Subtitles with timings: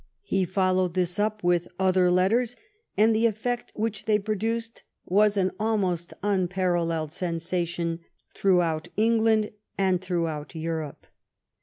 [0.23, 2.55] He followed this up with other letters,
[2.97, 7.99] and the effect which they produced was an almost unparalleled sensation
[8.33, 11.05] throughout England and throughout Europe.